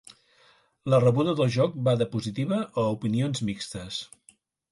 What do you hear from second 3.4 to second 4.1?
mixtes.